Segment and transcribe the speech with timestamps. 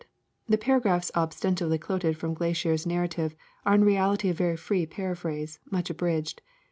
[0.01, 3.35] Coxwell climbed 1 The paragraphs ostensibly quoted from Glaisher's narrative
[3.67, 6.41] are in reality a very free paraphase, much abridged.